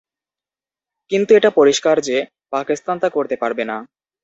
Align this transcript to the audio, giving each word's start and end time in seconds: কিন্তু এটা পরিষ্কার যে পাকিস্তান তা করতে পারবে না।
কিন্তু 1.11 1.31
এটা 1.33 1.49
পরিষ্কার 1.51 1.95
যে 2.01 2.17
পাকিস্তান 2.53 2.95
তা 2.99 3.07
করতে 3.09 3.35
পারবে 3.35 3.63
না। 3.65 3.77